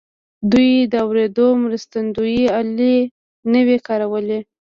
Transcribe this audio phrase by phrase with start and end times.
[0.51, 2.95] دوی د اورېدو مرستندويي الې
[3.51, 4.39] نه وې کارولې.